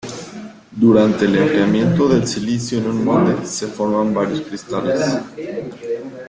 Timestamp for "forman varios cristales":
3.67-4.99